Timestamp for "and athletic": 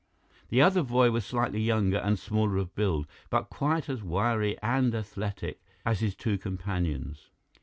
4.59-5.61